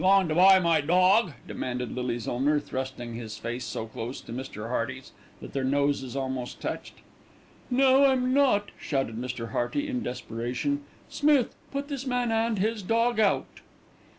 [0.01, 4.31] "You goin' to buy my dawg?" demanded Lily's owner, thrusting his face so close to
[4.33, 4.67] Mr.
[4.67, 6.95] Hearty's that their noses almost touched.
[7.69, 9.51] "No, I'm not," shouted Mr.
[9.51, 10.81] Hearty in desperation.
[11.07, 13.61] "Smith, put this man and his dog out."